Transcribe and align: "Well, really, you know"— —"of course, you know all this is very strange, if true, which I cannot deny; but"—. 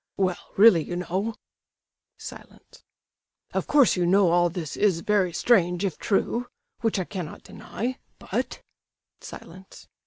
"Well, 0.17 0.49
really, 0.57 0.81
you 0.83 0.95
know"— 0.95 1.35
—"of 3.53 3.67
course, 3.67 3.95
you 3.95 4.07
know 4.07 4.31
all 4.31 4.49
this 4.49 4.75
is 4.75 5.01
very 5.01 5.31
strange, 5.31 5.85
if 5.85 5.99
true, 5.99 6.47
which 6.79 6.97
I 6.97 7.03
cannot 7.03 7.43
deny; 7.43 7.99
but"—. 8.17 8.63